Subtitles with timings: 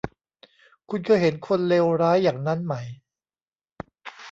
[0.89, 2.75] คุณเคยเห็นคนเลวร้ายอย่างนั้นไหม